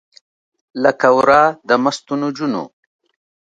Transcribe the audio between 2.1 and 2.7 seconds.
نجونو